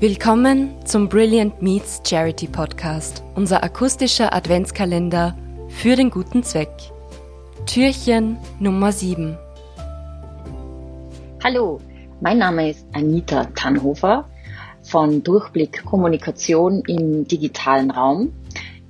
[0.00, 5.36] Willkommen zum Brilliant Meets Charity Podcast, unser akustischer Adventskalender
[5.70, 6.70] für den guten Zweck.
[7.66, 9.36] Türchen Nummer 7.
[11.42, 11.80] Hallo,
[12.20, 14.24] mein Name ist Anita Tannhofer
[14.82, 18.32] von Durchblick Kommunikation im digitalen Raum.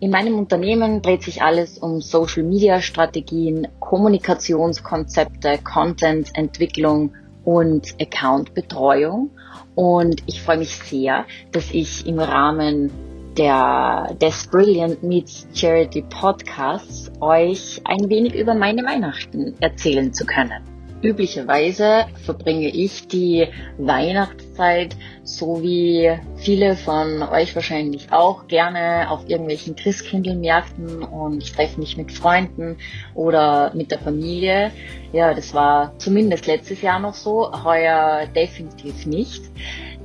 [0.01, 7.15] In meinem Unternehmen dreht sich alles um Social Media Strategien, Kommunikationskonzepte, Content Entwicklung
[7.49, 9.31] und Account Betreuung.
[9.75, 12.91] Und ich freue mich sehr, dass ich im Rahmen
[13.39, 20.78] der, des Brilliant Meets Charity Podcasts euch ein wenig über meine Weihnachten erzählen zu können.
[21.01, 23.47] Üblicherweise verbringe ich die
[23.79, 31.79] Weihnachtszeit, so wie viele von euch wahrscheinlich auch, gerne auf irgendwelchen Christkindlmärkten und ich treffe
[31.79, 32.79] mich mit Freunden
[33.15, 34.73] oder mit der Familie.
[35.13, 39.45] Ja, das war zumindest letztes Jahr noch so, heuer definitiv nicht.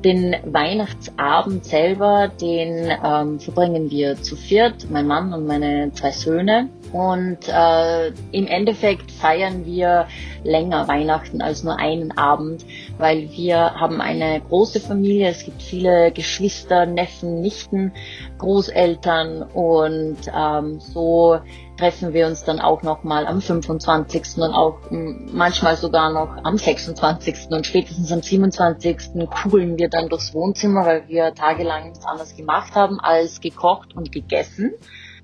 [0.06, 6.70] Den Weihnachtsabend selber, den ähm, verbringen wir zu viert, mein Mann und meine zwei Söhne.
[6.94, 10.08] Und äh, im Endeffekt feiern wir
[10.44, 12.66] länger Weihnachten als nur einen Abend,
[13.00, 15.30] weil wir haben eine große Familie.
[15.30, 17.94] Es gibt viele Geschwister, Neffen, Nichten,
[18.38, 21.40] Großeltern und ähm, so
[21.80, 24.38] treffen wir uns dann auch nochmal am 25.
[24.38, 27.48] und auch manchmal sogar noch am 26.
[27.50, 29.28] und spätestens am 27.
[29.42, 34.12] kugeln wir dann durchs Wohnzimmer, weil wir tagelang nichts anderes gemacht haben als gekocht und
[34.12, 34.74] gegessen.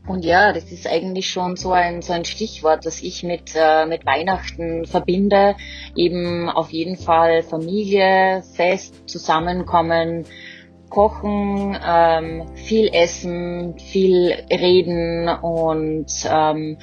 [0.07, 3.85] Und ja, das ist eigentlich schon so ein, so ein Stichwort, das ich mit, äh,
[3.85, 5.55] mit Weihnachten verbinde.
[5.95, 10.25] Eben auf jeden Fall Familie, Fest, Zusammenkommen,
[10.89, 16.77] Kochen, ähm, viel Essen, viel Reden und ähm,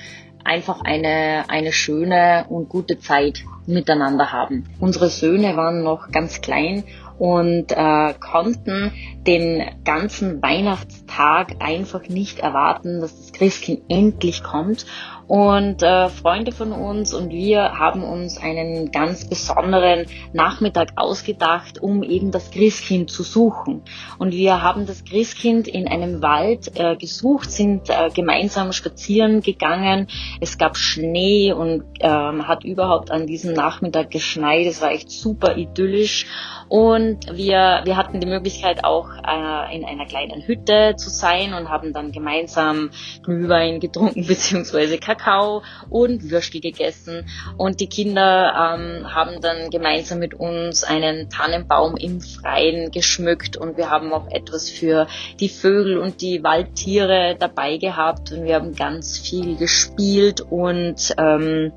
[0.44, 4.64] einfach eine, eine schöne und gute Zeit miteinander haben.
[4.78, 6.84] Unsere Söhne waren noch ganz klein
[7.18, 8.92] und äh, konnten
[9.26, 14.86] den ganzen Weihnachtstag einfach nicht erwarten, dass das Christkind endlich kommt.
[15.26, 22.04] Und äh, Freunde von uns und wir haben uns einen ganz besonderen Nachmittag ausgedacht, um
[22.04, 23.82] eben das Christkind zu suchen.
[24.18, 30.06] Und wir haben das Christkind in einem Wald äh, gesucht, sind äh, gemeinsam spazieren gegangen.
[30.40, 34.66] Es gab Schnee und ähm, hat überhaupt an diesem Nachmittag geschneit.
[34.66, 36.26] Es war echt super idyllisch.
[36.68, 41.68] Und wir, wir hatten die Möglichkeit auch äh, in einer kleinen Hütte zu sein und
[41.68, 42.90] haben dann gemeinsam
[43.22, 47.26] Glühwein getrunken beziehungsweise Kakao und Würstel gegessen.
[47.56, 53.76] Und die Kinder ähm, haben dann gemeinsam mit uns einen Tannenbaum im Freien geschmückt und
[53.76, 55.06] wir haben auch etwas für
[55.40, 61.72] die Vögel und die Waldtiere dabei gehabt und wir haben ganz viel gespielt und ähm,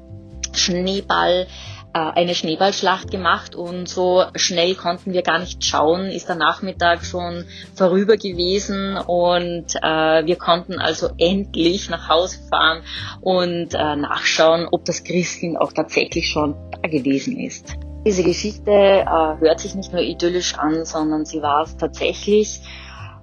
[0.57, 1.47] Schneeball
[1.93, 7.03] äh, eine Schneeballschlacht gemacht und so schnell konnten wir gar nicht schauen, ist der Nachmittag
[7.03, 12.83] schon vorüber gewesen und äh, wir konnten also endlich nach Hause fahren
[13.21, 17.75] und äh, nachschauen, ob das Christkind auch tatsächlich schon da gewesen ist.
[18.05, 22.61] Diese Geschichte äh, hört sich nicht nur idyllisch an, sondern sie war es tatsächlich.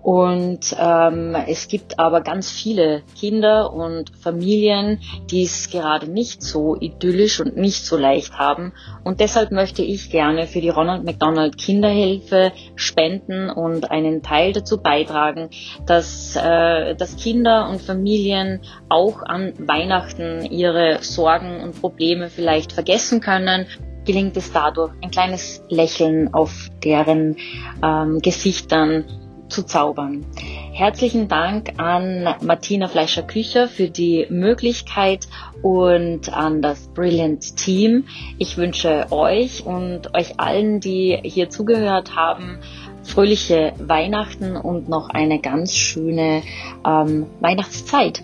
[0.07, 5.01] Und ähm, es gibt aber ganz viele Kinder und Familien,
[5.33, 8.73] die es gerade nicht so idyllisch und nicht so leicht haben.
[9.03, 14.81] Und deshalb möchte ich gerne für die Ronald McDonald Kinderhilfe spenden und einen Teil dazu
[14.81, 15.51] beitragen,
[15.87, 23.21] dass, äh, dass Kinder und Familien auch an Weihnachten ihre Sorgen und Probleme vielleicht vergessen
[23.21, 23.67] können
[24.05, 27.35] gelingt es dadurch, ein kleines Lächeln auf deren
[27.83, 29.05] ähm, Gesichtern
[29.49, 30.25] zu zaubern.
[30.73, 35.27] Herzlichen Dank an Martina Fleischer-Kücher für die Möglichkeit
[35.63, 38.05] und an das Brilliant Team.
[38.39, 42.59] Ich wünsche euch und euch allen, die hier zugehört haben,
[43.05, 46.43] fröhliche Weihnachten und noch eine ganz schöne
[46.87, 48.23] ähm, Weihnachtszeit.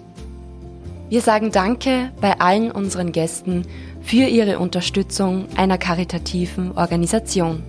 [1.08, 3.66] Wir sagen Danke bei allen unseren Gästen
[4.02, 7.62] für ihre Unterstützung einer karitativen Organisation.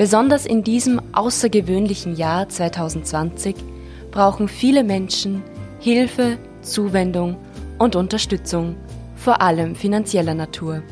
[0.00, 3.54] Besonders in diesem außergewöhnlichen Jahr 2020
[4.10, 5.42] brauchen viele Menschen
[5.78, 7.36] Hilfe, Zuwendung
[7.78, 8.76] und Unterstützung,
[9.14, 10.82] vor allem finanzieller Natur.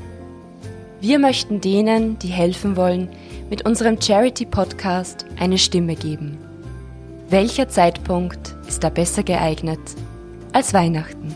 [1.00, 3.08] Wir möchten denen, die helfen wollen,
[3.48, 6.36] mit unserem Charity-Podcast eine Stimme geben.
[7.30, 9.80] Welcher Zeitpunkt ist da besser geeignet
[10.52, 11.34] als Weihnachten?